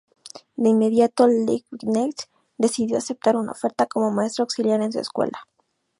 [0.55, 2.21] De inmediato, Liebknecht
[2.57, 5.47] decidió aceptar una oferta como maestro auxiliar en su escuela.